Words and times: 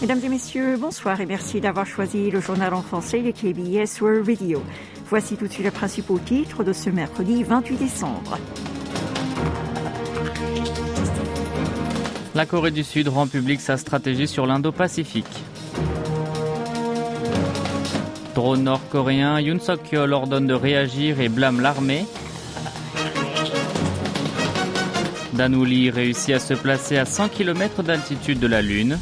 Mesdames 0.00 0.20
et 0.22 0.28
messieurs, 0.28 0.76
bonsoir 0.76 1.20
et 1.20 1.26
merci 1.26 1.60
d'avoir 1.60 1.84
choisi 1.84 2.30
le 2.30 2.40
journal 2.40 2.72
en 2.72 2.82
français 2.82 3.20
de 3.20 3.32
KBS 3.32 4.00
World 4.00 4.28
Radio. 4.28 4.62
Voici 5.10 5.36
tout 5.36 5.48
de 5.48 5.52
suite 5.52 5.64
les 5.64 5.72
principaux 5.72 6.20
titres 6.20 6.62
de 6.62 6.72
ce 6.72 6.88
mercredi 6.88 7.42
28 7.42 7.76
décembre. 7.76 8.38
La 12.36 12.46
Corée 12.46 12.70
du 12.70 12.84
Sud 12.84 13.08
rend 13.08 13.26
publique 13.26 13.60
sa 13.60 13.76
stratégie 13.76 14.28
sur 14.28 14.46
l'Indo-Pacifique. 14.46 15.26
Drone 18.36 18.62
nord-coréen, 18.62 19.40
Yoon 19.40 19.58
Suk-yeol 19.58 20.12
ordonne 20.12 20.46
de 20.46 20.54
réagir 20.54 21.20
et 21.20 21.28
blâme 21.28 21.60
l'armée. 21.60 22.04
Danouli 25.32 25.90
réussit 25.90 26.36
à 26.36 26.38
se 26.38 26.54
placer 26.54 26.98
à 26.98 27.04
100 27.04 27.30
km 27.30 27.82
d'altitude 27.82 28.38
de 28.38 28.46
la 28.46 28.62
Lune. 28.62 29.00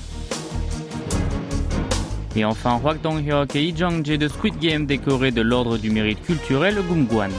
Et 2.36 2.44
enfin, 2.44 2.78
Hwak 2.84 3.00
Dong-hyuk 3.00 3.56
et 3.56 3.60
Lee 3.60 3.74
Jong-jae 3.74 4.18
de 4.18 4.28
Squid 4.28 4.58
Game 4.58 4.84
décorés 4.84 5.30
de 5.30 5.40
l'Ordre 5.40 5.78
du 5.78 5.88
mérite 5.88 6.20
culturel 6.20 6.76
Gumgwan. 6.86 7.32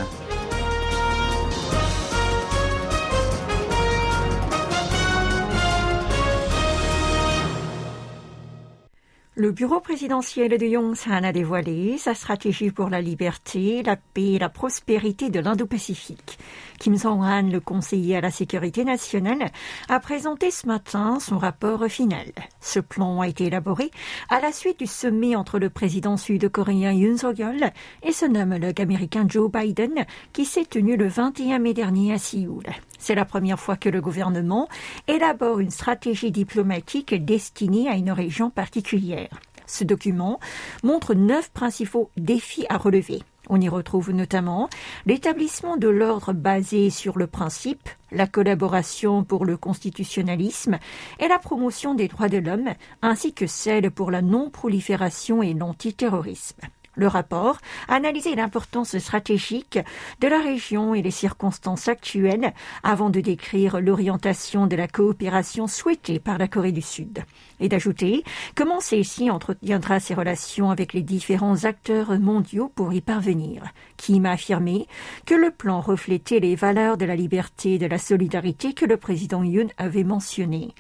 Le 9.36 9.52
bureau 9.52 9.80
présidentiel 9.80 10.58
de 10.58 10.66
Yongsan 10.66 11.24
a 11.24 11.32
dévoilé 11.32 12.00
sa 12.00 12.16
stratégie 12.16 12.72
pour 12.72 12.90
la 12.90 13.02
liberté, 13.02 13.84
la 13.84 13.96
paix 13.96 14.32
et 14.32 14.40
la 14.40 14.50
prospérité 14.50 15.30
de 15.30 15.40
l'Indo-Pacifique. 15.40 16.40
Kim 16.78 16.98
Jong-un, 16.98 17.44
le 17.44 17.60
conseiller 17.60 18.18
à 18.18 18.22
la 18.22 18.32
sécurité 18.32 18.84
nationale, 18.84 19.52
a 19.90 20.00
présenté 20.00 20.52
ce 20.52 20.68
matin 20.68 21.20
son 21.20 21.38
rapport 21.38 21.86
final. 21.88 22.32
Ce 22.62 22.80
plan 22.80 23.22
a 23.22 23.28
été 23.28 23.46
élaboré 23.46 23.92
à 24.30 24.40
la 24.40 24.52
suite 24.52 24.80
du 24.80 24.88
sommet 24.88 25.36
entre 25.36 25.60
le 25.60 25.70
président 25.70 26.18
sud-coréen 26.18 26.94
Yoon 26.94 27.18
Suk-yeol 27.18 27.72
et 28.04 28.12
son 28.12 28.36
homologue 28.36 28.82
américain 28.82 29.26
Joe 29.28 29.52
Biden 29.52 30.06
qui 30.34 30.46
s'est 30.46 30.66
tenu 30.66 30.98
le 30.98 31.08
21 31.08 31.60
mai 31.60 31.74
dernier 31.74 32.14
à 32.14 32.18
Séoul. 32.18 32.64
C'est 33.00 33.16
la 33.16 33.26
première 33.26 33.60
fois 33.60 33.78
que 33.78 33.90
le 33.90 34.02
gouvernement 34.02 34.68
élabore 35.08 35.60
une 35.60 35.72
stratégie 35.72 36.32
diplomatique 36.32 37.14
destinée 37.26 37.90
à 37.90 37.96
une 37.96 38.12
région 38.12 38.50
particulière. 38.50 39.40
Ce 39.66 39.84
document 39.84 40.40
montre 40.84 41.14
neuf 41.14 41.52
principaux 41.52 42.10
défis 42.18 42.66
à 42.70 42.78
relever. 42.78 43.22
On 43.50 43.62
y 43.62 43.70
retrouve 43.70 44.12
notamment 44.12 44.70
l'établissement 45.06 45.78
de 45.78 45.88
l'ordre 45.88 46.34
basé 46.34 46.90
sur 46.90 47.18
le 47.18 47.28
principe, 47.28 47.90
la 48.12 48.28
collaboration 48.28 49.24
pour 49.24 49.46
le 49.46 49.58
constitutionnalisme 49.58 50.80
et 51.20 51.28
la 51.28 51.40
promotion 51.40 51.94
des 51.94 52.08
droits 52.08 52.30
de 52.30 52.38
l'homme, 52.38 52.74
ainsi 53.02 53.34
que 53.34 53.48
celle 53.48 53.92
pour 53.92 54.12
la 54.12 54.22
non-prolifération 54.22 55.42
et 55.42 55.54
l'antiterrorisme. 55.54 56.62
Le 56.98 57.08
rapport 57.08 57.60
a 57.88 57.94
analysé 57.94 58.34
l'importance 58.34 58.98
stratégique 58.98 59.78
de 60.20 60.28
la 60.28 60.42
région 60.42 60.96
et 60.96 61.04
les 61.04 61.12
circonstances 61.12 61.88
actuelles 61.88 62.54
avant 62.82 63.12
de 63.12 63.22
décrire 63.22 63.80
l'orientation 63.80 64.66
de 64.66 64.76
la 64.76 64.88
coopération 64.88 65.68
souhaitée 65.68 66.20
par 66.20 66.40
la 66.40 66.48
Corée 66.48 66.72
du 66.72 66.82
Sud 66.82 67.24
et 67.60 67.70
d'ajouter 67.70 68.24
comment 68.56 68.80
celle-ci 68.80 69.30
entretiendra 69.30 70.00
ses 70.00 70.16
relations 70.16 70.72
avec 70.72 70.94
les 70.94 71.04
différents 71.04 71.66
acteurs 71.66 72.20
mondiaux 72.20 72.72
pour 72.74 72.94
y 72.94 73.02
parvenir. 73.02 73.64
Kim 73.98 74.26
a 74.26 74.32
affirmé 74.32 74.88
que 75.26 75.36
le 75.36 75.52
plan 75.52 75.82
reflétait 75.82 76.40
les 76.40 76.56
valeurs 76.56 76.98
de 76.98 77.06
la 77.06 77.16
liberté 77.16 77.76
et 77.76 77.80
de 77.80 77.86
la 77.86 77.98
solidarité 77.98 78.74
que 78.74 78.86
le 78.86 78.98
président 78.98 79.44
Yoon 79.44 79.68
avait 79.78 80.04
mentionnées. 80.04 80.74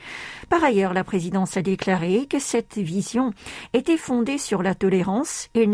Par 0.49 0.63
ailleurs, 0.63 0.93
la 0.93 1.03
présidence 1.03 1.57
a 1.57 1.61
déclaré 1.61 2.25
que 2.27 2.39
cette 2.39 2.77
vision 2.77 3.33
était 3.73 3.97
fondée 3.97 4.37
sur 4.37 4.63
la 4.63 4.75
tolérance 4.75 5.49
et 5.53 5.67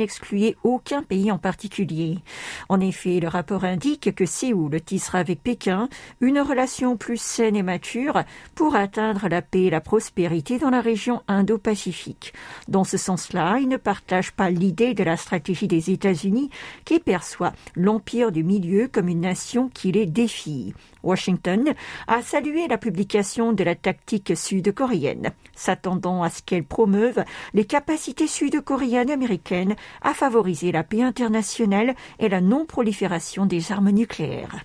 aucun 0.64 1.04
pays 1.04 1.32
en 1.32 1.38
particulier. 1.38 2.18
En 2.70 2.80
effet, 2.80 3.20
le 3.20 3.28
rapport 3.28 3.64
indique 3.64 4.14
que 4.16 4.26
Séoul 4.26 4.82
tissera 4.82 5.20
avec 5.20 5.42
Pékin 5.42 5.90
une 6.22 6.40
relation 6.40 6.98
plus 6.98 7.22
saine 7.22 7.56
et 7.56 7.64
mature 7.64 8.24
pour 8.56 8.76
atteindre 8.76 9.28
la 9.28 9.42
paix 9.42 9.64
et 9.64 9.70
la 9.70 9.82
prospérité 9.82 10.60
dans 10.60 10.70
la 10.70 10.82
région 10.82 11.22
Indo-Pacifique. 11.28 12.34
Dans 12.68 12.84
ce 12.84 12.98
sens-là, 12.98 13.58
il 13.60 13.68
ne 13.68 13.78
partage 13.78 14.32
pas 14.32 14.50
l'idée 14.50 14.94
de 14.94 15.04
la 15.04 15.18
stratégie 15.18 15.68
des 15.68 15.92
États-Unis 15.92 16.50
qui 16.86 17.00
perçoit 17.00 17.54
l'empire 17.76 18.32
du 18.32 18.44
milieu 18.44 18.88
comme 18.88 19.08
une 19.08 19.22
nation 19.22 19.70
qui 19.70 19.92
les 19.92 20.06
défie. 20.06 20.74
Washington 21.04 21.74
a 22.08 22.22
salué 22.22 22.68
la 22.68 22.78
publication 22.78 23.54
de 23.54 23.64
la 23.64 23.76
tactique 23.76 24.36
sud-coréenne, 24.36 25.32
s'attendant 25.56 26.24
à 26.24 26.30
ce 26.30 26.42
qu'elle 26.42 26.64
promeuve 26.64 27.24
les 27.54 27.66
capacités 27.66 28.28
sud-coréennes 28.28 29.12
américaines 29.12 29.76
à 30.02 30.14
favoriser 30.14 30.72
la 30.72 30.84
paix 30.84 31.04
internationale 31.04 31.96
et 32.20 32.30
la 32.30 32.42
non-prolifération 32.42 33.46
des 33.46 33.72
armes 33.72 33.92
nucléaires. 33.92 34.64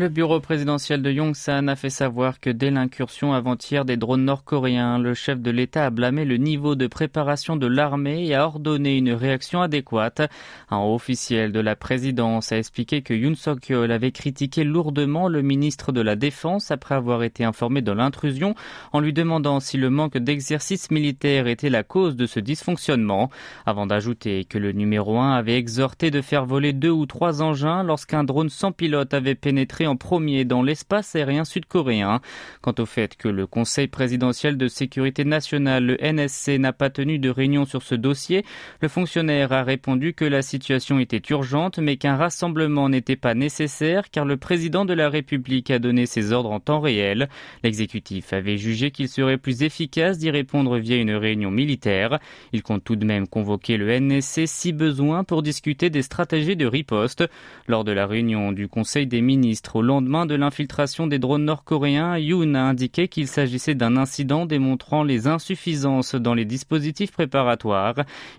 Le 0.00 0.08
bureau 0.08 0.40
présidentiel 0.40 1.02
de 1.02 1.10
Yongsan 1.10 1.68
a 1.68 1.76
fait 1.76 1.90
savoir 1.90 2.40
que 2.40 2.48
dès 2.48 2.70
l'incursion 2.70 3.34
avant-hier 3.34 3.84
des 3.84 3.98
drones 3.98 4.24
nord-coréens, 4.24 4.98
le 4.98 5.12
chef 5.12 5.42
de 5.42 5.50
l'État 5.50 5.84
a 5.84 5.90
blâmé 5.90 6.24
le 6.24 6.38
niveau 6.38 6.74
de 6.74 6.86
préparation 6.86 7.54
de 7.54 7.66
l'armée 7.66 8.26
et 8.26 8.34
a 8.34 8.46
ordonné 8.46 8.96
une 8.96 9.12
réaction 9.12 9.60
adéquate. 9.60 10.22
Un 10.70 10.78
officiel 10.78 11.52
de 11.52 11.60
la 11.60 11.76
présidence 11.76 12.50
a 12.50 12.56
expliqué 12.56 13.02
que 13.02 13.12
Yoon 13.12 13.34
Suk-yeol 13.34 13.92
avait 13.92 14.10
critiqué 14.10 14.64
lourdement 14.64 15.28
le 15.28 15.42
ministre 15.42 15.92
de 15.92 16.00
la 16.00 16.16
Défense 16.16 16.70
après 16.70 16.94
avoir 16.94 17.22
été 17.22 17.44
informé 17.44 17.82
de 17.82 17.92
l'intrusion 17.92 18.54
en 18.94 19.00
lui 19.00 19.12
demandant 19.12 19.60
si 19.60 19.76
le 19.76 19.90
manque 19.90 20.16
d'exercice 20.16 20.90
militaire 20.90 21.46
était 21.46 21.68
la 21.68 21.82
cause 21.82 22.16
de 22.16 22.24
ce 22.24 22.40
dysfonctionnement, 22.40 23.28
avant 23.66 23.86
d'ajouter 23.86 24.46
que 24.46 24.56
le 24.56 24.72
numéro 24.72 25.18
1 25.18 25.32
avait 25.32 25.58
exhorté 25.58 26.10
de 26.10 26.22
faire 26.22 26.46
voler 26.46 26.72
deux 26.72 26.88
ou 26.88 27.04
trois 27.04 27.42
engins 27.42 27.82
lorsqu'un 27.82 28.24
drone 28.24 28.48
sans 28.48 28.72
pilote 28.72 29.12
avait 29.12 29.34
pénétré 29.34 29.89
en 29.90 29.96
premier 29.96 30.44
dans 30.44 30.62
l'espace 30.62 31.16
aérien 31.16 31.44
sud-coréen. 31.44 32.20
Quant 32.62 32.74
au 32.78 32.86
fait 32.86 33.16
que 33.16 33.28
le 33.28 33.46
Conseil 33.46 33.88
présidentiel 33.88 34.56
de 34.56 34.68
sécurité 34.68 35.24
nationale, 35.24 35.84
le 35.84 35.96
NSC, 36.00 36.58
n'a 36.58 36.72
pas 36.72 36.90
tenu 36.90 37.18
de 37.18 37.28
réunion 37.28 37.64
sur 37.64 37.82
ce 37.82 37.96
dossier, 37.96 38.44
le 38.80 38.88
fonctionnaire 38.88 39.52
a 39.52 39.64
répondu 39.64 40.14
que 40.14 40.24
la 40.24 40.42
situation 40.42 41.00
était 41.00 41.22
urgente 41.30 41.78
mais 41.78 41.96
qu'un 41.96 42.16
rassemblement 42.16 42.88
n'était 42.88 43.16
pas 43.16 43.34
nécessaire 43.34 44.10
car 44.10 44.24
le 44.24 44.36
président 44.36 44.84
de 44.84 44.94
la 44.94 45.08
République 45.08 45.70
a 45.70 45.80
donné 45.80 46.06
ses 46.06 46.32
ordres 46.32 46.52
en 46.52 46.60
temps 46.60 46.80
réel. 46.80 47.28
L'exécutif 47.64 48.32
avait 48.32 48.56
jugé 48.56 48.92
qu'il 48.92 49.08
serait 49.08 49.38
plus 49.38 49.62
efficace 49.62 50.18
d'y 50.18 50.30
répondre 50.30 50.78
via 50.78 50.96
une 50.96 51.12
réunion 51.12 51.50
militaire. 51.50 52.20
Il 52.52 52.62
compte 52.62 52.84
tout 52.84 52.96
de 52.96 53.04
même 53.04 53.26
convoquer 53.26 53.76
le 53.76 53.90
NSC 53.90 54.46
si 54.46 54.72
besoin 54.72 55.24
pour 55.24 55.42
discuter 55.42 55.90
des 55.90 56.02
stratégies 56.02 56.56
de 56.56 56.66
riposte. 56.66 57.24
Lors 57.66 57.84
de 57.84 57.92
la 57.92 58.06
réunion 58.06 58.52
du 58.52 58.68
Conseil 58.68 59.06
des 59.06 59.20
ministres 59.20 59.79
au 59.80 59.82
lendemain 59.82 60.26
de 60.26 60.34
l'infiltration 60.34 61.06
des 61.06 61.18
drones 61.18 61.46
nord-coréens, 61.46 62.18
Yoon 62.18 62.52
a 62.52 62.60
indiqué 62.60 63.08
qu'il 63.08 63.26
s'agissait 63.26 63.74
d'un 63.74 63.96
incident 63.96 64.44
démontrant 64.44 65.04
les 65.04 65.26
insuffisances 65.26 66.14
dans 66.14 66.34
les 66.34 66.44
dispositifs 66.44 67.12
préparatoires. 67.12 67.94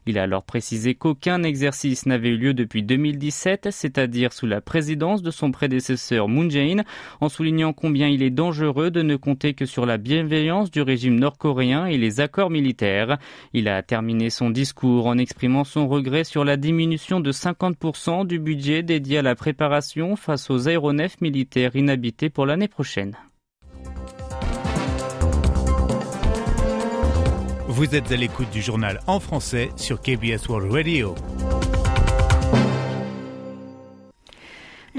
Il 0.05 0.19
a 0.19 0.23
alors 0.23 0.43
précisé 0.43 0.93
qu'aucun 0.93 1.41
exercice 1.41 2.05
n'avait 2.05 2.29
eu 2.29 2.37
lieu 2.37 2.53
depuis 2.53 2.83
2017, 2.83 3.69
c'est-à-dire 3.71 4.33
sous 4.33 4.45
la 4.45 4.61
présidence 4.61 5.23
de 5.23 5.31
son 5.31 5.49
prédécesseur 5.49 6.27
Moon 6.27 6.47
Jae-in, 6.47 6.83
en 7.21 7.27
soulignant 7.27 7.73
combien 7.73 8.07
il 8.07 8.21
est 8.21 8.29
dangereux 8.29 8.91
de 8.91 9.01
ne 9.01 9.15
compter 9.15 9.55
que 9.55 9.65
sur 9.65 9.87
la 9.87 9.97
bienveillance 9.97 10.69
du 10.69 10.83
régime 10.83 11.19
nord-coréen 11.19 11.87
et 11.87 11.97
les 11.97 12.19
accords 12.19 12.51
militaires. 12.51 13.17
Il 13.53 13.67
a 13.67 13.81
terminé 13.81 14.29
son 14.29 14.51
discours 14.51 15.07
en 15.07 15.17
exprimant 15.17 15.63
son 15.63 15.87
regret 15.87 16.23
sur 16.23 16.45
la 16.45 16.55
diminution 16.55 17.19
de 17.19 17.31
50% 17.31 18.27
du 18.27 18.37
budget 18.37 18.83
dédié 18.83 19.17
à 19.17 19.21
la 19.23 19.33
préparation 19.33 20.15
face 20.15 20.51
aux 20.51 20.67
aéronefs 20.67 21.19
militaire 21.21 21.75
inhabité 21.75 22.29
pour 22.29 22.45
l'année 22.45 22.67
prochaine. 22.67 23.15
Vous 27.67 27.95
êtes 27.95 28.11
à 28.11 28.15
l'écoute 28.15 28.49
du 28.51 28.61
journal 28.61 28.99
en 29.07 29.19
français 29.19 29.69
sur 29.75 30.01
KBS 30.01 30.49
World 30.49 30.71
Radio. 30.71 31.15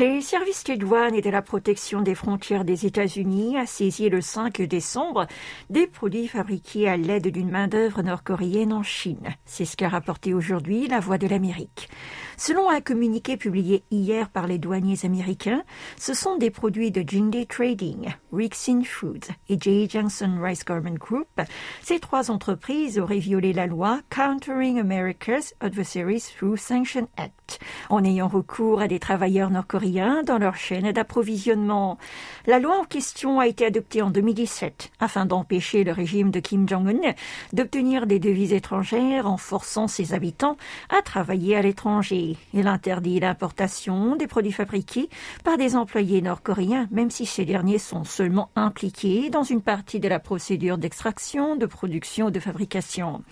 Les 0.02 0.20
services 0.20 0.64
de 0.64 0.74
douane 0.74 1.14
et 1.14 1.20
de 1.20 1.30
la 1.30 1.42
protection 1.42 2.00
des 2.00 2.16
frontières 2.16 2.64
des 2.64 2.86
États-Unis 2.86 3.56
a 3.56 3.66
saisi 3.66 4.08
le 4.08 4.20
5 4.20 4.60
décembre 4.62 5.28
des 5.70 5.86
produits 5.86 6.26
fabriqués 6.26 6.88
à 6.88 6.96
l'aide 6.96 7.28
d'une 7.28 7.52
main-d'œuvre 7.52 8.02
nord-coréenne 8.02 8.72
en 8.72 8.82
Chine. 8.82 9.28
C'est 9.44 9.64
ce 9.64 9.76
qu'a 9.76 9.88
rapporté 9.88 10.34
aujourd'hui 10.34 10.88
la 10.88 10.98
Voix 10.98 11.18
de 11.18 11.28
l'Amérique. 11.28 11.88
Selon 12.36 12.68
un 12.68 12.80
communiqué 12.80 13.36
publié 13.36 13.84
hier 13.92 14.28
par 14.28 14.48
les 14.48 14.58
douaniers 14.58 15.04
américains, 15.04 15.62
ce 15.96 16.14
sont 16.14 16.36
des 16.36 16.50
produits 16.50 16.90
de 16.90 17.08
Jingde 17.08 17.46
Trading, 17.46 18.12
Rixin 18.32 18.82
Foods 18.84 19.30
et 19.48 19.56
J. 19.60 19.88
Johnson 19.88 20.40
Rice 20.42 20.64
Garment 20.64 20.98
Group. 20.98 21.28
Ces 21.80 22.00
trois 22.00 22.32
entreprises 22.32 22.98
auraient 22.98 23.18
violé 23.18 23.52
la 23.52 23.68
loi 23.68 24.00
Countering 24.10 24.80
America's 24.80 25.54
Adversaries 25.60 26.32
Through 26.36 26.56
Sanction 26.56 27.06
Act 27.16 27.60
en 27.88 28.02
ayant 28.02 28.26
recours 28.26 28.80
à 28.80 28.88
des 28.88 28.98
travailleurs 28.98 29.50
nord-coréens 29.50 29.91
dans 29.92 30.38
leur 30.38 30.56
chaîne 30.56 30.90
d'approvisionnement. 30.90 31.98
La 32.46 32.58
loi 32.58 32.78
en 32.80 32.84
question 32.84 33.40
a 33.40 33.46
été 33.46 33.66
adoptée 33.66 34.00
en 34.00 34.10
2017 34.10 34.90
afin 35.00 35.26
d'empêcher 35.26 35.84
le 35.84 35.92
régime 35.92 36.30
de 36.30 36.40
Kim 36.40 36.66
Jong-un 36.66 37.12
d'obtenir 37.52 38.06
des 38.06 38.18
devises 38.18 38.54
étrangères 38.54 39.26
en 39.26 39.36
forçant 39.36 39.88
ses 39.88 40.14
habitants 40.14 40.56
à 40.88 41.02
travailler 41.02 41.56
à 41.56 41.62
l'étranger. 41.62 42.36
Elle 42.54 42.68
interdit 42.68 43.20
l'importation 43.20 44.16
des 44.16 44.26
produits 44.26 44.52
fabriqués 44.52 45.10
par 45.44 45.58
des 45.58 45.76
employés 45.76 46.22
nord-coréens, 46.22 46.88
même 46.90 47.10
si 47.10 47.26
ces 47.26 47.44
derniers 47.44 47.78
sont 47.78 48.04
seulement 48.04 48.50
impliqués 48.56 49.28
dans 49.28 49.42
une 49.42 49.60
partie 49.60 50.00
de 50.00 50.08
la 50.08 50.20
procédure 50.20 50.78
d'extraction, 50.78 51.56
de 51.56 51.66
production 51.66 52.30
de 52.30 52.40
fabrication. 52.40 53.22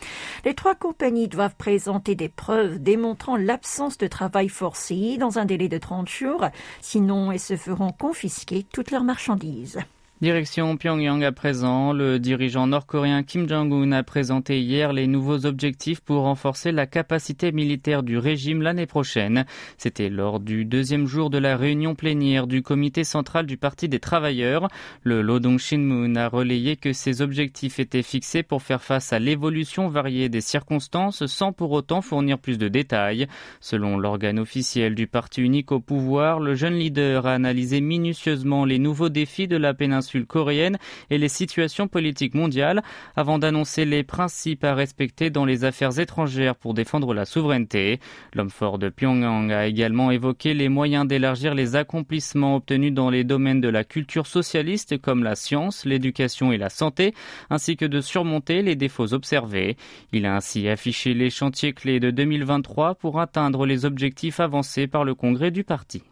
Les 0.44 0.54
trois 0.54 0.74
compagnies 0.74 1.28
doivent 1.28 1.56
présenter 1.56 2.14
des 2.14 2.28
preuves 2.28 2.82
démontrant 2.82 3.36
l'absence 3.36 3.96
de 3.96 4.06
travail 4.06 4.50
forcé 4.50 5.16
dans 5.18 5.38
un 5.38 5.46
délai 5.46 5.68
de 5.68 5.78
30 5.78 6.08
jours, 6.08 6.39
sinon 6.80 7.32
elles 7.32 7.40
se 7.40 7.56
feront 7.56 7.92
confisquer 7.92 8.64
toutes 8.72 8.90
leurs 8.90 9.04
marchandises. 9.04 9.78
Direction 10.20 10.76
Pyongyang 10.76 11.24
à 11.24 11.32
présent, 11.32 11.94
le 11.94 12.18
dirigeant 12.18 12.66
nord-coréen 12.66 13.22
Kim 13.22 13.48
Jong-un 13.48 13.90
a 13.92 14.02
présenté 14.02 14.60
hier 14.60 14.92
les 14.92 15.06
nouveaux 15.06 15.46
objectifs 15.46 16.00
pour 16.00 16.24
renforcer 16.24 16.72
la 16.72 16.86
capacité 16.86 17.52
militaire 17.52 18.02
du 18.02 18.18
régime 18.18 18.60
l'année 18.60 18.84
prochaine. 18.84 19.46
C'était 19.78 20.10
lors 20.10 20.38
du 20.38 20.66
deuxième 20.66 21.06
jour 21.06 21.30
de 21.30 21.38
la 21.38 21.56
réunion 21.56 21.94
plénière 21.94 22.46
du 22.46 22.60
comité 22.60 23.02
central 23.02 23.46
du 23.46 23.56
Parti 23.56 23.88
des 23.88 23.98
travailleurs. 23.98 24.68
Le 25.04 25.22
Lodong 25.22 25.58
Shinmun 25.58 26.14
a 26.16 26.28
relayé 26.28 26.76
que 26.76 26.92
ces 26.92 27.22
objectifs 27.22 27.78
étaient 27.78 28.02
fixés 28.02 28.42
pour 28.42 28.60
faire 28.60 28.82
face 28.82 29.14
à 29.14 29.18
l'évolution 29.18 29.88
variée 29.88 30.28
des 30.28 30.42
circonstances 30.42 31.24
sans 31.24 31.54
pour 31.54 31.72
autant 31.72 32.02
fournir 32.02 32.38
plus 32.38 32.58
de 32.58 32.68
détails. 32.68 33.26
Selon 33.62 33.96
l'organe 33.96 34.38
officiel 34.38 34.94
du 34.94 35.06
parti 35.06 35.40
unique 35.40 35.72
au 35.72 35.80
pouvoir, 35.80 36.40
le 36.40 36.54
jeune 36.54 36.74
leader 36.74 37.26
a 37.26 37.32
analysé 37.32 37.80
minutieusement 37.80 38.66
les 38.66 38.78
nouveaux 38.78 39.08
défis 39.08 39.48
de 39.48 39.56
la 39.56 39.72
péninsule 39.72 40.09
coréenne 40.26 40.78
et 41.10 41.18
les 41.18 41.28
situations 41.28 41.88
politiques 41.88 42.34
mondiales 42.34 42.82
avant 43.16 43.38
d'annoncer 43.38 43.84
les 43.84 44.02
principes 44.02 44.64
à 44.64 44.74
respecter 44.74 45.30
dans 45.30 45.44
les 45.44 45.64
affaires 45.64 45.98
étrangères 45.98 46.56
pour 46.56 46.74
défendre 46.74 47.14
la 47.14 47.24
souveraineté. 47.24 48.00
L'homme 48.34 48.50
fort 48.50 48.78
de 48.78 48.88
Pyongyang 48.88 49.50
a 49.52 49.66
également 49.66 50.10
évoqué 50.10 50.54
les 50.54 50.68
moyens 50.68 51.06
d'élargir 51.06 51.54
les 51.54 51.76
accomplissements 51.76 52.56
obtenus 52.56 52.92
dans 52.92 53.10
les 53.10 53.24
domaines 53.24 53.60
de 53.60 53.68
la 53.68 53.84
culture 53.84 54.26
socialiste 54.26 54.98
comme 54.98 55.24
la 55.24 55.34
science, 55.34 55.84
l'éducation 55.84 56.52
et 56.52 56.58
la 56.58 56.70
santé, 56.70 57.14
ainsi 57.50 57.76
que 57.76 57.84
de 57.84 58.00
surmonter 58.00 58.62
les 58.62 58.76
défauts 58.76 59.12
observés. 59.12 59.76
Il 60.12 60.26
a 60.26 60.36
ainsi 60.36 60.68
affiché 60.68 61.14
les 61.14 61.30
chantiers 61.30 61.72
clés 61.72 62.00
de 62.00 62.10
2023 62.10 62.94
pour 62.94 63.20
atteindre 63.20 63.66
les 63.66 63.84
objectifs 63.84 64.40
avancés 64.40 64.86
par 64.86 65.04
le 65.04 65.14
Congrès 65.14 65.50
du 65.50 65.64
parti. 65.64 66.02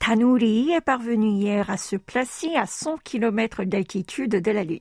Tanuri 0.00 0.72
est 0.72 0.80
parvenu 0.80 1.28
hier 1.28 1.68
à 1.68 1.76
se 1.76 1.94
placer 1.94 2.56
à 2.56 2.64
100 2.64 2.96
km 3.04 3.64
d'altitude 3.64 4.30
de 4.30 4.50
la 4.50 4.64
Lune. 4.64 4.80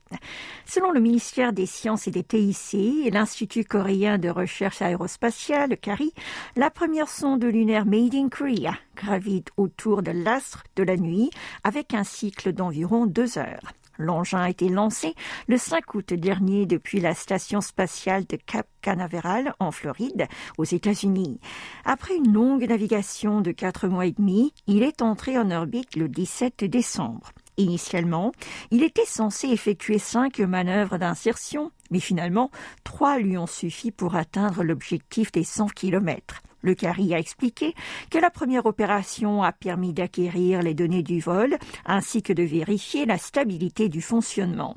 Selon 0.65 0.91
le 0.91 1.01
ministère 1.01 1.51
des 1.51 1.65
Sciences 1.65 2.07
et 2.07 2.11
des 2.11 2.23
TIC 2.23 3.05
et 3.05 3.11
l'Institut 3.11 3.65
coréen 3.65 4.17
de 4.17 4.29
recherche 4.29 4.81
aérospatiale, 4.81 5.77
CARI, 5.77 6.13
la 6.55 6.69
première 6.69 7.09
sonde 7.09 7.43
lunaire 7.43 7.85
Made 7.85 8.15
in 8.15 8.29
Korea 8.29 8.73
gravite 8.95 9.49
autour 9.57 10.03
de 10.03 10.11
l'astre 10.11 10.63
de 10.77 10.83
la 10.83 10.95
nuit 10.95 11.29
avec 11.65 11.93
un 11.93 12.05
cycle 12.05 12.53
d'environ 12.53 13.05
deux 13.05 13.37
heures. 13.37 13.73
L'engin 13.99 14.39
a 14.39 14.49
été 14.49 14.69
lancé 14.69 15.13
le 15.47 15.57
5 15.57 15.93
août 15.93 16.13
dernier 16.13 16.65
depuis 16.65 17.01
la 17.01 17.13
station 17.13 17.59
spatiale 17.59 18.25
de 18.25 18.37
Cap 18.37 18.65
Canaveral 18.81 19.53
en 19.59 19.71
Floride, 19.71 20.27
aux 20.57 20.63
États-Unis. 20.63 21.39
Après 21.83 22.15
une 22.15 22.31
longue 22.31 22.67
navigation 22.67 23.41
de 23.41 23.51
quatre 23.51 23.89
mois 23.89 24.05
et 24.05 24.13
demi, 24.13 24.53
il 24.67 24.83
est 24.83 25.01
entré 25.01 25.37
en 25.37 25.51
orbite 25.51 25.97
le 25.97 26.07
17 26.07 26.63
décembre. 26.63 27.31
Initialement, 27.57 28.31
il 28.71 28.83
était 28.83 29.05
censé 29.05 29.49
effectuer 29.49 29.99
cinq 29.99 30.39
manœuvres 30.39 30.97
d'insertion, 30.97 31.71
mais 31.91 31.99
finalement, 31.99 32.51
trois 32.85 33.19
lui 33.19 33.37
ont 33.37 33.47
suffi 33.47 33.91
pour 33.91 34.15
atteindre 34.15 34.63
l'objectif 34.63 35.33
des 35.33 35.43
100 35.43 35.67
kilomètres. 35.67 36.41
Le 36.61 36.75
CARI 36.75 37.13
a 37.13 37.19
expliqué 37.19 37.73
que 38.09 38.17
la 38.17 38.29
première 38.29 38.65
opération 38.65 39.43
a 39.43 39.51
permis 39.51 39.93
d'acquérir 39.93 40.61
les 40.61 40.73
données 40.73 41.03
du 41.03 41.19
vol 41.19 41.57
ainsi 41.85 42.21
que 42.21 42.33
de 42.33 42.43
vérifier 42.43 43.05
la 43.05 43.17
stabilité 43.17 43.89
du 43.89 44.01
fonctionnement. 44.01 44.75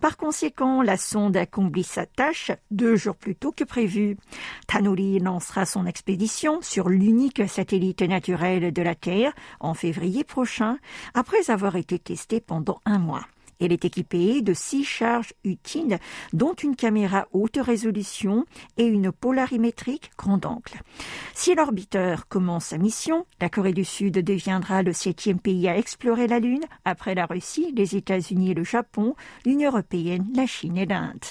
Par 0.00 0.16
conséquent, 0.16 0.82
la 0.82 0.96
sonde 0.96 1.36
accomplit 1.36 1.82
sa 1.82 2.06
tâche 2.06 2.52
deux 2.70 2.96
jours 2.96 3.16
plus 3.16 3.34
tôt 3.34 3.52
que 3.52 3.64
prévu. 3.64 4.16
Tanuri 4.66 5.18
lancera 5.18 5.66
son 5.66 5.86
expédition 5.86 6.60
sur 6.62 6.88
l'unique 6.88 7.48
satellite 7.48 8.02
naturel 8.02 8.72
de 8.72 8.82
la 8.82 8.94
Terre 8.94 9.32
en 9.60 9.74
février 9.74 10.24
prochain 10.24 10.78
après 11.14 11.50
avoir 11.50 11.76
été 11.76 11.98
testé 11.98 12.40
pendant 12.40 12.80
un 12.84 12.98
mois. 12.98 13.26
Elle 13.60 13.72
est 13.72 13.84
équipée 13.84 14.42
de 14.42 14.54
six 14.54 14.84
charges 14.84 15.32
utiles, 15.44 15.98
dont 16.32 16.54
une 16.54 16.76
caméra 16.76 17.26
haute 17.32 17.58
résolution 17.60 18.44
et 18.76 18.84
une 18.84 19.12
polarimétrique 19.12 20.10
grand 20.18 20.44
angle. 20.44 20.80
Si 21.34 21.54
l'orbiteur 21.54 22.28
commence 22.28 22.66
sa 22.66 22.78
mission, 22.78 23.26
la 23.40 23.48
Corée 23.48 23.72
du 23.72 23.84
Sud 23.84 24.14
deviendra 24.14 24.82
le 24.82 24.92
septième 24.92 25.40
pays 25.40 25.68
à 25.68 25.78
explorer 25.78 26.26
la 26.26 26.38
Lune 26.38 26.64
après 26.84 27.14
la 27.14 27.26
Russie, 27.26 27.72
les 27.74 27.96
États-Unis 27.96 28.50
et 28.50 28.54
le 28.54 28.64
Japon, 28.64 29.14
l'Union 29.44 29.70
européenne, 29.70 30.26
la 30.34 30.46
Chine 30.46 30.76
et 30.76 30.86
l'Inde. 30.86 31.24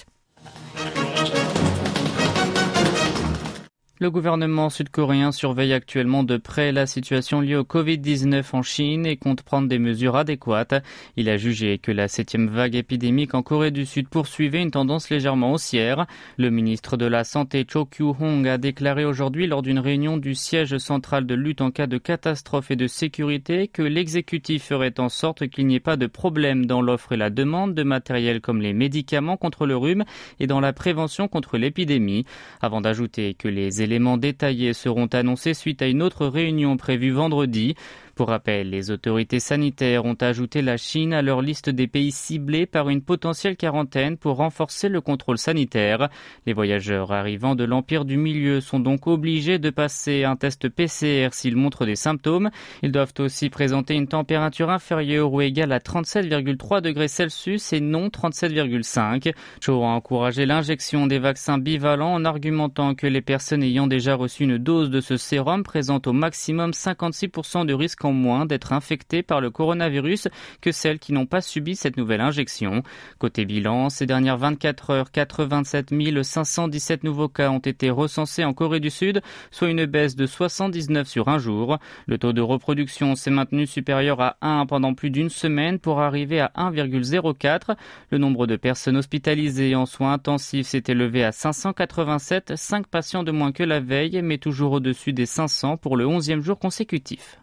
Le 4.05 4.11
gouvernement 4.11 4.69
sud-coréen 4.69 5.31
surveille 5.31 5.73
actuellement 5.73 6.23
de 6.23 6.37
près 6.37 6.71
la 6.71 6.85
situation 6.85 7.41
liée 7.41 7.55
au 7.55 7.63
Covid-19 7.63 8.43
en 8.53 8.61
Chine 8.61 9.07
et 9.07 9.17
compte 9.17 9.41
prendre 9.41 9.67
des 9.67 9.79
mesures 9.79 10.15
adéquates. 10.15 10.75
Il 11.17 11.27
a 11.27 11.37
jugé 11.37 11.79
que 11.79 11.91
la 11.91 12.07
septième 12.07 12.47
vague 12.47 12.75
épidémique 12.75 13.33
en 13.33 13.41
Corée 13.41 13.71
du 13.71 13.83
Sud 13.87 14.07
poursuivait 14.07 14.61
une 14.61 14.69
tendance 14.69 15.09
légèrement 15.09 15.53
haussière. 15.53 16.05
Le 16.37 16.51
ministre 16.51 16.97
de 16.97 17.07
la 17.07 17.23
Santé 17.23 17.65
Cho 17.67 17.85
Kyu-hong 17.85 18.47
a 18.47 18.59
déclaré 18.59 19.05
aujourd'hui 19.05 19.47
lors 19.47 19.63
d'une 19.63 19.79
réunion 19.79 20.17
du 20.17 20.35
siège 20.35 20.77
central 20.77 21.25
de 21.25 21.33
lutte 21.33 21.61
en 21.61 21.71
cas 21.71 21.87
de 21.87 21.97
catastrophe 21.97 22.69
et 22.69 22.75
de 22.75 22.85
sécurité 22.85 23.67
que 23.67 23.81
l'exécutif 23.81 24.65
ferait 24.65 24.99
en 24.99 25.09
sorte 25.09 25.47
qu'il 25.47 25.65
n'y 25.65 25.77
ait 25.77 25.79
pas 25.79 25.97
de 25.97 26.05
problème 26.05 26.67
dans 26.67 26.83
l'offre 26.83 27.13
et 27.13 27.17
la 27.17 27.31
demande 27.31 27.73
de 27.73 27.81
matériel 27.81 28.39
comme 28.39 28.61
les 28.61 28.73
médicaments 28.73 29.35
contre 29.35 29.65
le 29.65 29.75
rhume 29.75 30.05
et 30.39 30.45
dans 30.45 30.59
la 30.59 30.73
prévention 30.73 31.27
contre 31.27 31.57
l'épidémie, 31.57 32.23
avant 32.61 32.81
d'ajouter 32.81 33.33
que 33.33 33.47
les 33.47 33.81
éléments 33.95 34.17
détaillés 34.17 34.73
seront 34.73 35.05
annoncés 35.07 35.53
suite 35.53 35.81
à 35.81 35.87
une 35.87 36.03
autre 36.03 36.27
réunion 36.27 36.75
prévue 36.75 37.11
vendredi. 37.11 37.75
Pour 38.15 38.29
rappel, 38.29 38.69
les 38.69 38.91
autorités 38.91 39.41
sanitaires 39.41 40.05
ont 40.05 40.15
ajouté 40.21 40.61
la 40.61 40.77
Chine 40.77 41.13
à 41.13 41.21
leur 41.21 41.41
liste 41.41 41.69
des 41.69 41.85
pays 41.85 42.13
ciblés 42.13 42.65
par 42.65 42.87
une 42.87 43.01
potentielle 43.01 43.57
quarantaine 43.57 44.15
pour 44.15 44.37
renforcer 44.37 44.87
le 44.87 45.01
contrôle 45.01 45.37
sanitaire. 45.37 46.07
Les 46.45 46.53
voyageurs 46.53 47.11
arrivant 47.11 47.55
de 47.55 47.65
l'Empire 47.65 48.05
du 48.05 48.15
Milieu 48.15 48.61
sont 48.61 48.79
donc 48.79 49.05
obligés 49.07 49.59
de 49.59 49.69
passer 49.69 50.23
un 50.23 50.37
test 50.37 50.69
PCR 50.69 51.33
s'ils 51.33 51.57
montrent 51.57 51.85
des 51.85 51.97
symptômes. 51.97 52.51
Ils 52.83 52.93
doivent 52.93 53.11
aussi 53.19 53.49
présenter 53.49 53.95
une 53.95 54.07
température 54.07 54.69
inférieure 54.69 55.33
ou 55.33 55.41
égale 55.41 55.73
à 55.73 55.79
37,3 55.79 56.79
degrés 56.79 57.09
Celsius 57.09 57.73
et 57.73 57.81
non 57.81 58.07
37,5. 58.07 59.33
Cho 59.59 59.83
a 59.83 59.87
encouragé 59.87 60.45
l'injection 60.45 61.07
des 61.07 61.19
vaccins 61.19 61.57
bivalents 61.57 62.13
en 62.13 62.23
argumentant 62.23 62.95
que 62.95 63.07
les 63.07 63.21
personnes 63.21 63.61
ayant 63.61 63.87
déjà 63.87 64.15
reçu 64.15 64.43
une 64.43 64.57
dose 64.57 64.89
de 64.89 65.01
ce 65.01 65.17
sérum 65.17 65.63
présentent 65.63 66.07
au 66.07 66.13
maximum 66.13 66.71
56% 66.71 67.65
de 67.65 67.73
risque 67.73 68.04
moins 68.11 68.45
d'être 68.45 68.73
infectés 68.73 69.23
par 69.23 69.41
le 69.41 69.49
coronavirus 69.49 70.27
que 70.61 70.71
celles 70.71 70.99
qui 70.99 71.13
n'ont 71.13 71.25
pas 71.25 71.41
subi 71.41 71.75
cette 71.75 71.97
nouvelle 71.97 72.21
injection. 72.21 72.83
Côté 73.19 73.45
bilan, 73.45 73.89
ces 73.89 74.05
dernières 74.05 74.37
24 74.37 74.89
heures, 74.89 75.11
87 75.11 75.93
517 76.23 77.03
nouveaux 77.03 77.29
cas 77.29 77.49
ont 77.49 77.59
été 77.59 77.89
recensés 77.89 78.43
en 78.43 78.53
Corée 78.53 78.79
du 78.79 78.89
Sud, 78.89 79.21
soit 79.51 79.69
une 79.69 79.85
baisse 79.85 80.15
de 80.15 80.25
79 80.25 81.07
sur 81.07 81.27
un 81.27 81.37
jour. 81.37 81.77
Le 82.07 82.17
taux 82.17 82.33
de 82.33 82.41
reproduction 82.41 83.15
s'est 83.15 83.31
maintenu 83.31 83.67
supérieur 83.67 84.21
à 84.21 84.37
1 84.41 84.65
pendant 84.65 84.93
plus 84.93 85.09
d'une 85.09 85.29
semaine 85.29 85.79
pour 85.79 86.01
arriver 86.01 86.39
à 86.39 86.51
1,04. 86.55 87.75
Le 88.11 88.17
nombre 88.17 88.47
de 88.47 88.55
personnes 88.55 88.97
hospitalisées 88.97 89.75
en 89.75 89.85
soins 89.85 90.13
intensifs 90.13 90.67
s'est 90.67 90.83
élevé 90.87 91.23
à 91.23 91.31
587, 91.31 92.55
5 92.55 92.87
patients 92.87 93.23
de 93.23 93.31
moins 93.31 93.51
que 93.51 93.63
la 93.63 93.79
veille, 93.79 94.21
mais 94.23 94.37
toujours 94.37 94.73
au-dessus 94.73 95.13
des 95.13 95.25
500 95.25 95.77
pour 95.77 95.97
le 95.97 96.05
11e 96.05 96.41
jour 96.41 96.59
consécutif. 96.59 97.39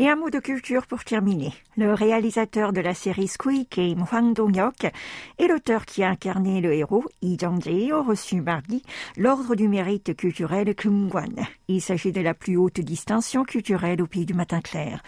Et 0.00 0.08
un 0.08 0.16
mot 0.16 0.30
de 0.30 0.38
culture 0.38 0.86
pour 0.86 1.04
terminer. 1.04 1.52
Le 1.76 1.92
réalisateur 1.92 2.72
de 2.72 2.80
la 2.80 2.94
série 2.94 3.28
Squid 3.28 3.66
Game, 3.70 4.02
Hwang 4.10 4.32
Dong-hyuk, 4.34 4.90
et 5.38 5.46
l'auteur 5.46 5.84
qui 5.84 6.02
a 6.02 6.08
incarné 6.08 6.62
le 6.62 6.72
héros, 6.72 7.04
Lee 7.20 7.36
Jung-jae, 7.38 7.92
ont 7.92 8.02
reçu 8.02 8.40
mardi 8.40 8.82
l'Ordre 9.18 9.54
du 9.54 9.68
mérite 9.68 10.16
culturel 10.16 10.74
Kumgwan. 10.74 11.44
Il 11.68 11.82
s'agit 11.82 12.12
de 12.12 12.22
la 12.22 12.32
plus 12.32 12.56
haute 12.56 12.80
distinction 12.80 13.44
culturelle 13.44 14.00
au 14.00 14.06
pays 14.06 14.24
du 14.24 14.32
matin 14.32 14.62
clair. 14.62 15.02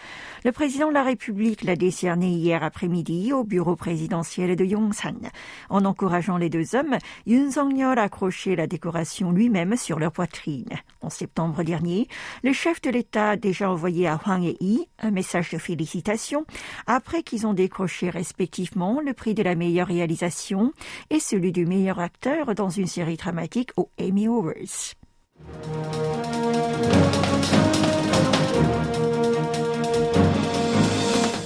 Le 0.45 0.51
président 0.51 0.89
de 0.89 0.93
la 0.93 1.01
République 1.01 1.63
l'a 1.63 1.75
décerné 1.75 2.27
hier 2.27 2.63
après-midi 2.63 3.33
au 3.33 3.43
bureau 3.43 3.75
présidentiel 3.75 4.55
de 4.55 4.63
Yongsan. 4.63 5.31
En 5.71 5.85
encourageant 5.85 6.37
les 6.37 6.51
deux 6.51 6.75
hommes, 6.75 6.99
Yoon 7.25 7.49
Song-yeol 7.49 7.97
a 7.97 8.03
accroché 8.03 8.55
la 8.55 8.67
décoration 8.67 9.31
lui-même 9.31 9.75
sur 9.75 9.97
leur 9.97 10.11
poitrine. 10.11 10.69
En 11.01 11.09
septembre 11.09 11.63
dernier, 11.63 12.07
le 12.43 12.53
chef 12.53 12.79
de 12.81 12.91
l'État 12.91 13.35
déjà 13.37 13.71
envoyé 13.71 14.07
à 14.07 14.19
Hwang 14.23 14.43
et 14.43 14.55
Yi 14.61 14.82
un 14.99 15.11
message 15.11 15.51
de 15.51 15.57
félicitations 15.57 16.45
après 16.87 17.23
qu'ils 17.23 17.47
ont 17.47 17.53
décroché 17.53 18.09
respectivement 18.09 19.01
le 19.01 19.13
prix 19.13 19.33
de 19.33 19.43
la 19.43 19.55
meilleure 19.55 19.87
réalisation 19.87 20.73
et 21.09 21.19
celui 21.19 21.51
du 21.51 21.65
meilleur 21.65 21.99
acteur 21.99 22.55
dans 22.55 22.69
une 22.69 22.87
série 22.87 23.17
dramatique 23.17 23.71
aux 23.77 23.89
Emmy 23.99 24.27
Awards. 24.27 24.95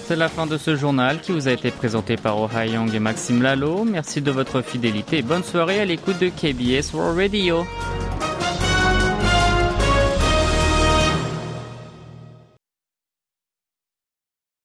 C'est 0.08 0.15
la 0.15 0.29
fin 0.29 0.46
de 0.48 0.58
ce 0.58 0.77
journal 0.77 1.20
qui 1.20 1.34
vous 1.34 1.50
a 1.50 1.51
été 1.51 1.70
présenté 1.70 2.15
par 2.15 2.39
Oh 2.39 2.48
Young 2.65 2.96
et 2.96 3.00
Maxime 3.00 3.41
Lalo. 3.41 3.84
Merci 3.84 4.22
de 4.22 4.32
votre 4.32 4.62
fidélité 4.62 5.17
et 5.17 5.22
bonne 5.22 5.44
soirée 5.44 5.82
à 5.82 5.86
l'écoute 5.86 6.17
de 6.20 6.29
KBS 6.29 6.94
World 6.94 7.17
Radio. 7.17 7.65